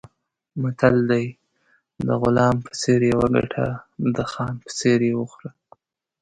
[0.61, 1.25] متل دی:
[2.05, 3.65] د غلام په څېر یې وګټه،
[4.15, 5.49] د خان په څېر یې وخوره.